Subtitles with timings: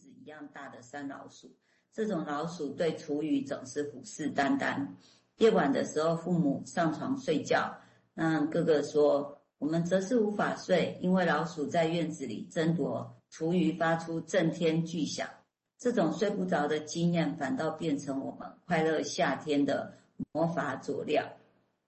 [0.00, 1.54] 子一样大的山老鼠。
[1.92, 4.86] 这种老鼠对厨余总是虎视眈眈。
[5.36, 7.74] 夜晚的时候，父母上床睡觉，
[8.14, 15.28] 那哥哥说：“我们则是无法睡，因为老鼠在院子里争夺厨余，发出震天巨响。
[15.78, 19.92] 这种睡不着的经验，反倒变成我们快乐夏天的
[20.32, 21.24] 魔法佐料。”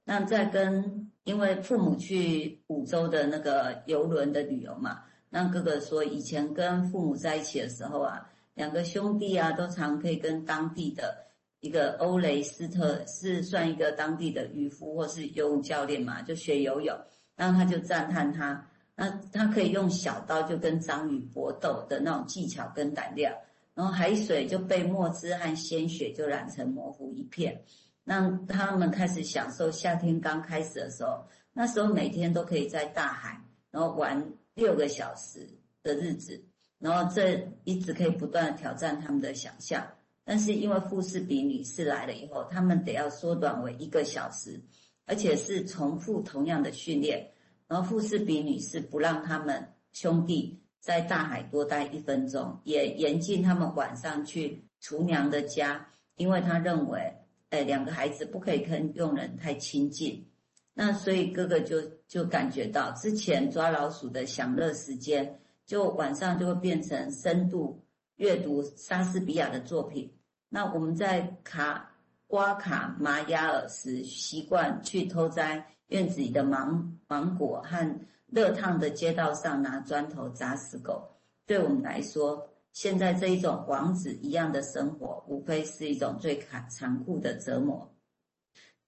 [0.05, 5.05] 那在跟，因为父母去五洲的那个游轮的旅游嘛，
[5.35, 11.27] 那哥哥说，以前跟父母在一起的时候啊，两个兄弟啊，都常可以跟当地的。
[11.61, 16.93] 一个欧雷斯特是算一个当地的渔夫或是游泳教练嘛，就学游泳，
[17.37, 23.33] 然后他就赞叹他，那他可以用小刀就跟章鱼搏斗的那种技巧跟胆量，
[23.75, 27.63] 然后海水就被墨汁和鲜血就染成模糊一片，
[28.03, 33.41] 让他们开始享受夏天刚开始的时候，那时候每天都可以在大海
[33.71, 34.21] 然后玩
[34.55, 35.49] 六个小时
[35.83, 36.45] 的日子，
[36.79, 39.87] 然后这一直可以不断挑战他们的想象。
[40.25, 44.61] 但是因为富士比女士来了以后，他们得要缩短为一个小时，
[45.05, 47.29] 而且是重复同样的训练。
[47.67, 57.13] 然后富士比女士不让他们兄弟在大海多待一分钟，也严禁他们晚上去厨娘的家，因为他认为，
[57.51, 60.29] 哎，两个孩子不可以跟佣人太亲近。
[60.75, 67.79] 那所以哥哥就就感觉到，之前抓老鼠的享乐时间，就晚上就会变成深度。
[68.17, 70.13] 阅读莎士比亚的作品。
[70.49, 71.91] 那我们在卡
[72.29, 81.11] 瓜卡马亚尔时，习惯去偷摘院子里的芒芒果和热烫的街道上拿砖头砸死狗。
[81.47, 87.92] 对我们来说，现在这一种王子一样的生活，无非是一种最残残酷的折磨。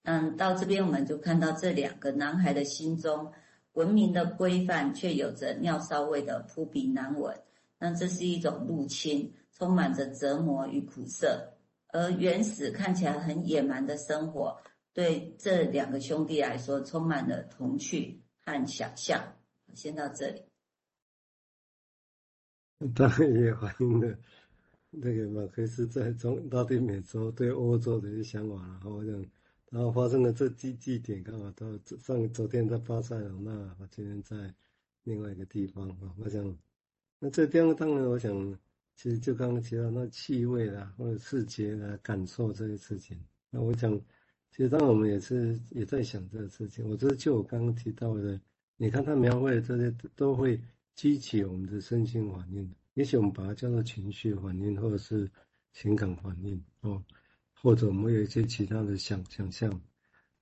[0.05, 3.33] 嗯，到这边我们就看到这两个男孩的心中，
[3.73, 7.35] 文明的规范却有着尿骚味的扑鼻难闻。
[7.79, 11.55] 那这是一种入侵，充满着折磨与苦涩，
[11.89, 14.57] 而原始看起来很野蛮的生活，
[14.93, 19.21] 对这两个兄弟来说充满了童趣和想象。
[19.75, 20.43] 先到这里。
[22.95, 24.17] 当然也反映了
[24.91, 29.25] 那个马克思在中拉丁美洲对欧洲的一些想法，然后这样，
[29.75, 31.67] 然后发生了这几几点，刚好到
[31.99, 34.55] 上昨天在巴塞罗那，我今天在
[35.03, 36.57] 另外一个地方啊，我想。
[37.19, 38.57] 那这地方当然，我想，
[38.95, 43.21] 其实就刚刚提到那气味啦，或者视觉啦，感受这些事情。
[43.51, 44.01] 那我想，
[44.53, 46.89] 其实当然我们也是也在想这个事情。
[46.89, 48.41] 我觉得就我刚刚提到的，
[48.77, 50.61] 你看他描绘的这些都会
[50.95, 52.73] 激起我们的身心反应。
[52.93, 55.29] 也许我们把它叫做情绪反应，或者是
[55.73, 57.03] 情感反应哦，
[57.65, 59.81] 或者我们有一些其他的想想象。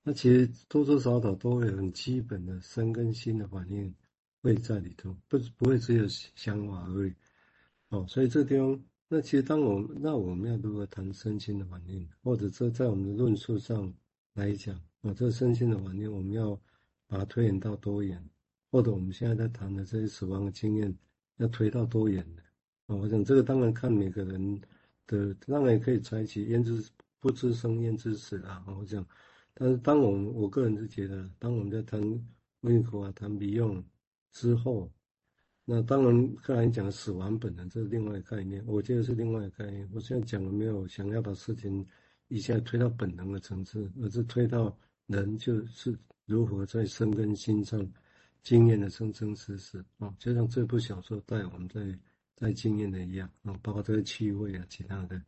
[0.03, 3.91] 那其实多多少少都会有很基本的身跟心的反应。
[4.43, 7.13] 会在里头，不不会只有想法而已，
[7.87, 13.93] 哦，所以这地方，那其实当我们那我们要如何谈身心的反应，或者这在我们的论述上
[14.33, 16.59] 来讲，啊，这身心的反应，我们要
[17.07, 18.21] 把它推演到多远，
[18.69, 20.93] 或者我们现在在谈的这些死亡的经验，
[21.37, 22.43] 要推到多远的，
[22.87, 24.61] 啊，我想这个当然看每个人
[25.07, 26.83] 的，当然也可以采取焉知
[27.23, 29.07] 不知生焉知死啊，我想，
[29.53, 32.01] 但是当我们我个人是觉得，当我们在谈
[32.61, 33.81] 维尼口啊，谈比用。
[34.33, 34.91] 之后，
[35.63, 39.89] 那当然，刚才讲死亡本能这是另外一概念，我觉得是另外一概念。
[39.93, 41.87] 我现在讲的没有想要把事情
[42.27, 47.89] 一下推到本能的层次，而是推到人就是如何在身跟心上
[48.41, 51.97] 经验的生生死死啊，就像这部小说带我们在
[52.35, 55.21] 在经验的一样啊，包括这个气味啊，其他的。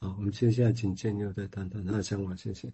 [0.00, 2.72] 好，我们接下来请建佑再谈谈他的想法，谢谢。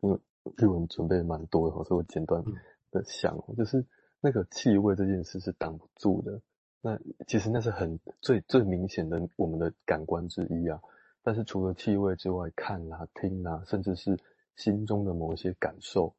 [0.00, 0.18] 因为
[0.56, 2.42] 日文准备蛮多的，所以我简短
[2.90, 3.84] 的想，嗯、就是。
[4.20, 6.42] 那个气味这件事是挡不住的，
[6.80, 6.98] 那
[7.28, 10.80] 其实那是很最最明显的我们的感官之一啊。
[11.22, 14.18] 但是除了气味之外，看啊、听啊，甚至是
[14.56, 16.16] 心中的某一些感受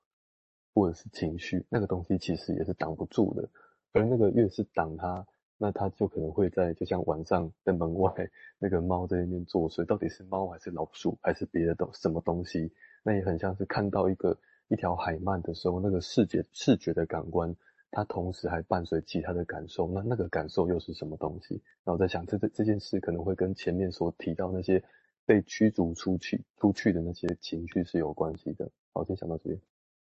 [0.73, 3.49] 或者是情绪，那个东西其实也是挡不住的。
[3.91, 5.27] 而那个越是挡它，
[5.59, 8.11] 那它就可能会在就像晚上在门外
[8.57, 12.71] 那个猫在那边作祟，到底是猫还是老鼠还是别的东什么东西？
[13.03, 14.35] 那也很像是看到一个
[14.69, 17.55] 一条海鳗的时候，那个视觉视觉的感官。
[17.91, 21.59] 它同时还伴随其他的感受，那那个感受又是什么东西？
[21.83, 24.83] 然后在想，这这这件事可能会跟前面所提到那些
[25.25, 28.69] 被驱逐出去、出去的那些情绪是有关系的。
[28.93, 29.59] 好，先想到这边。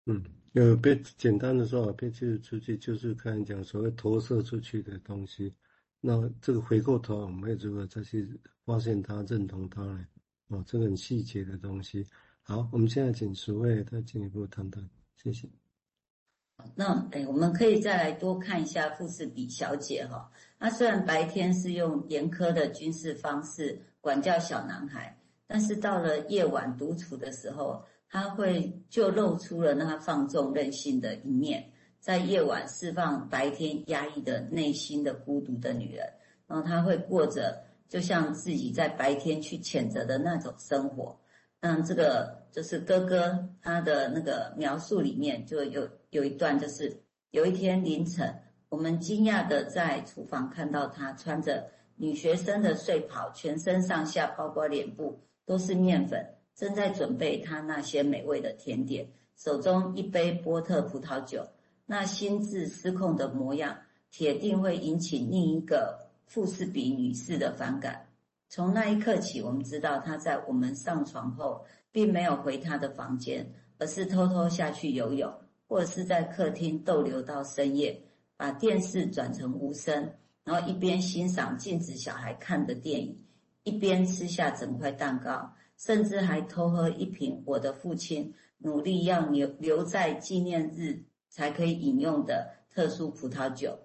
[0.06, 0.23] 嗯，
[0.53, 5.55] 有被简单的说，被驱逐出去就是看讲所谓投射出去的东西。
[6.01, 8.29] 那这个回过头，我们会如何再去
[8.65, 10.06] 发现它、认同它呢？
[10.49, 12.06] 哦，这个很细节的东西。
[12.43, 14.87] 好，我们现在请淑慧再进一步谈谈，
[15.17, 15.49] 谢谢。
[16.75, 20.31] 那哎，我们可以再来多看一下富士比小姐哈。
[20.59, 27.83] 她虽然白天是用严苛的军事方式管教小男孩，但是到了夜晚独处的时候，
[28.14, 31.69] 他会就露出了那放纵任性的一面，
[31.99, 36.06] 在夜晚释放白天压抑的内心的孤独的女人。
[36.46, 41.19] 然后他会过着就像自己在白天去谴责的那种生活。
[41.58, 46.96] 嗯，这个就是哥哥他的那个描述里面就有有一段，就是
[47.32, 48.32] 有一天凌晨，
[48.69, 56.25] 我们惊讶的在厨房看到他穿着女学生的睡袍，全身上下包括脸部都是面粉，
[56.55, 61.47] 正在准备他那些美味的甜点，手中一杯波特葡萄酒，
[61.87, 63.77] 那心智失控的模样，
[64.11, 68.06] 铁定会引起另一个富士比女士的反感。
[68.49, 75.33] 从那一刻起，我们知道他在我们上床后，并没有回他的房间，而是偷偷下去游泳，
[75.67, 78.01] 或者是在客厅逗留到深夜，
[78.37, 80.09] 把电视转成无声，
[80.45, 83.19] 然后一边欣赏禁止小孩看的电影，
[83.65, 93.79] 一边吃下整块蛋糕，甚至还偷喝一瓶我的父亲努力要留留在纪念日才可以饮用的特殊葡萄酒。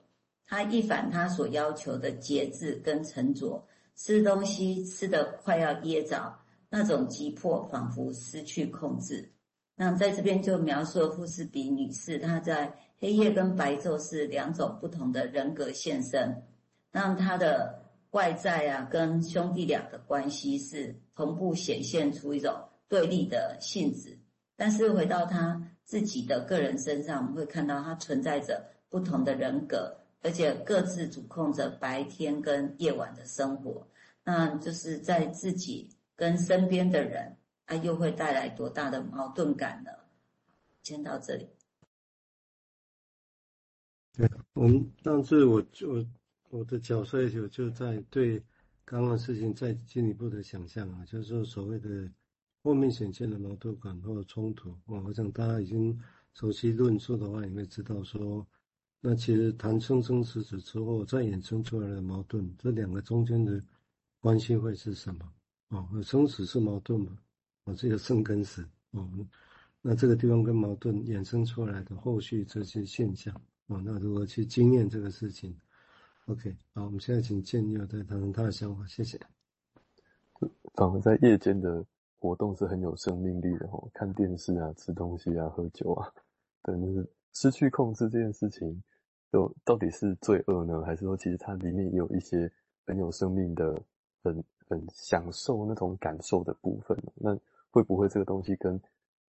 [0.46, 3.66] 他一反他所要求的节制跟沉着。
[3.96, 6.34] 吃东西吃得快要噎着，
[6.70, 9.30] 那种急迫仿佛失去控制。
[9.76, 16.44] 那在这边就描述了富士比女士，她在黑夜跟白昼是两种不同的人格现身。
[16.92, 24.18] 让她的外在啊，跟兄弟俩的关系是同步显现出一种对立的性质。
[24.56, 29.98] 但是回到他自己的个人身上，我们会看到他存在着不同的人格。
[30.22, 33.88] 而且各自主控着白天跟夜晚的生活，
[34.24, 39.92] 那就是在自己跟身边的人，啊，又会带来多大的矛盾感呢？
[40.84, 41.48] 先到这里。
[44.14, 46.06] 对，我们上次我就
[46.50, 48.44] 我的角色就就在对
[48.90, 52.12] 刚刚事情再进一步的想象啊，就是说所谓的
[52.64, 55.96] 后面显现的矛盾感或冲突，我想大家已经
[56.34, 58.46] 熟悉论述的话，你会知道说。
[59.00, 63.64] 那其实谈生生死死之后再衍生出来的矛盾，这两个中间的
[64.20, 65.32] 关系会是什么？
[65.70, 67.16] 哦，生死是矛盾嘛？
[67.66, 69.08] 哦，这个生跟死哦，
[69.84, 75.56] 那这个地方跟矛盾衍生出来的后续这些现象哦，那如何去经验这个事情
[76.30, 79.20] ？OK，好，我们现在请建佑再谈谈他的想法，谢谢。
[80.76, 81.84] 反而在夜间的
[82.20, 86.14] 活动是很有生命力的哦，看电视啊，吃东西啊，喝酒啊，
[86.62, 87.08] 等等。
[87.34, 88.84] 失去控制这件事情，
[89.32, 92.52] 就到底是罪恶呢，还是说其实它里面有一些
[92.86, 93.82] 很有生命的、
[94.24, 96.96] 很很享受那种感受的部分？
[97.16, 97.36] 那
[97.72, 98.80] 会不会这个东西跟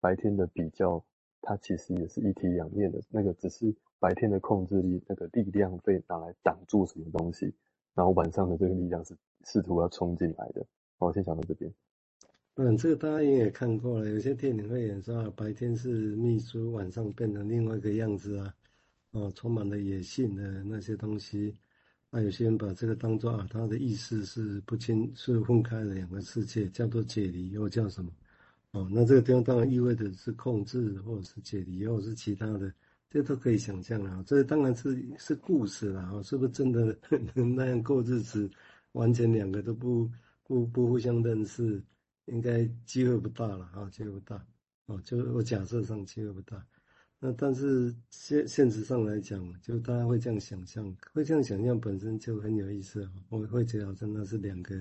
[0.01, 1.01] 白天的比较，
[1.41, 3.01] 它其实也是一体两面的？
[3.09, 7.53] 那个只是白天的控制力，那个力量被拿来挡住什么东西，
[7.93, 9.15] 然后晚上的这个力量是
[9.45, 10.65] 试图要冲进来的。
[10.97, 11.73] 好，我先讲到这边。
[12.55, 18.53] 嗯，这个大家应该也看过了，有些电影会演说啊白天是秘书，晚上变成另外一个样子啊，
[19.11, 21.55] 哦，充满了野性的那些东西。
[22.11, 28.11] 那有些人把这个当做啊，他的意识是不清，是分开的两个世界，叫做解离，又叫什么？
[28.71, 32.73] 哦，那这个地方当然意味着是控制，或者是解离，或者是其他的，
[33.09, 34.23] 这都可以想象啊。
[34.25, 36.97] 这当然是是故事了啊，是不是真的
[37.33, 38.49] 那样过日子？
[38.93, 40.09] 完全两个都不
[40.43, 41.81] 不不互相认识。
[42.25, 44.45] 应该机会不大了啊，机会不大
[44.85, 46.63] 哦，就我假设上机会不大。
[47.19, 53.11] 那但是现现实上来讲，就大家会这样想象，会这样想象本身就很有意思啊。
[53.29, 54.75] 我会觉得真的是两个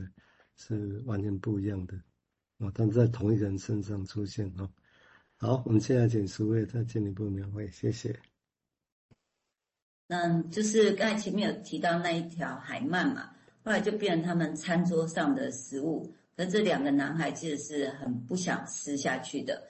[0.57, 1.99] 是完全不一样的
[2.59, 4.69] 啊，但在同一人身上出现啊。
[5.37, 8.19] 好，我们现在请书位再进一步描绘，谢谢。
[10.09, 13.31] 嗯，就是刚才前面有提到那一条海鳗嘛，
[13.63, 16.13] 后来就变成他们餐桌上的食物。
[16.37, 19.63] 可这两个男孩其实是很不想吃下去的，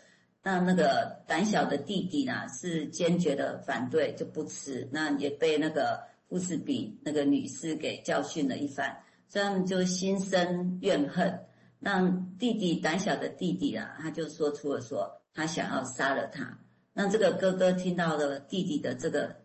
[0.42, 4.88] 那那个胆小的弟弟呢，是坚决的反对，就不吃。
[4.92, 8.97] 那也被那个富士比那个女士给教训了一番，
[9.28, 11.38] 所以他们就心生怨恨。
[11.78, 12.08] 那
[12.38, 16.58] 弟弟胆小的弟弟啊，他就说出了说他想要杀了他。
[16.92, 19.37] 那这个哥哥听到了弟弟的这个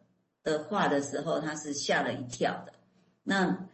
[0.44, 2.74] 的话的时候，他是吓了一跳的。
[3.24, 3.70] 那。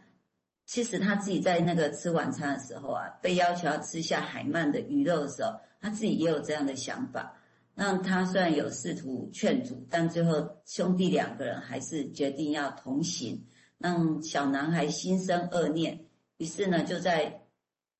[0.66, 5.50] 其实他自己在那个吃晚餐的时候啊，被要求要吃下海鳗的鱼肉的时候，
[5.80, 7.36] 他自己也有这样的想法。
[7.74, 13.44] 那他虽然有试图劝阻，但最后兄弟两个人还是决定要同行。
[13.78, 16.04] 让小男孩心生恶念，
[16.36, 17.40] 于是呢就在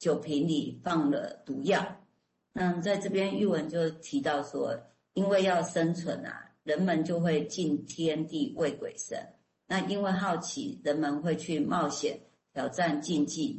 [0.01, 1.87] 酒瓶里放了毒药。
[2.53, 4.77] 那在这边玉文就提到说，
[5.13, 6.49] 因为要生存啊。
[6.63, 9.19] 人们就会进天地为鬼神。
[9.67, 12.21] 那因为好奇，人们会去冒险
[12.53, 13.49] 挑战禁忌，